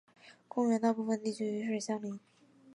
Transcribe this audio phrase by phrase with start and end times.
[0.47, 2.19] 公园大部分地区与水相邻。